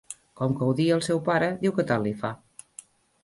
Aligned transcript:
Com 0.39 0.53
que 0.61 0.69
odia 0.75 0.95
al 0.95 1.03
seu 1.07 1.19
pare, 1.27 1.49
diu 1.65 1.75
que 1.79 1.85
tant 1.91 2.05
li 2.07 2.13
fa. 2.23 2.31